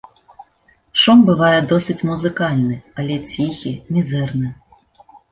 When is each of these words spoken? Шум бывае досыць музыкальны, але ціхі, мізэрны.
Шум 1.01 1.19
бывае 1.27 1.59
досыць 1.71 1.97
музыкальны, 2.09 2.77
але 3.03 3.17
ціхі, 3.33 3.73
мізэрны. 3.99 4.49